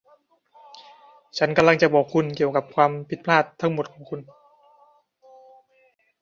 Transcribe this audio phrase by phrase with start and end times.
[1.37, 4.19] ฉันกำลังจะบอกคุณเกี่ยวกับความผิดพลาดทั้งหมดของคุณ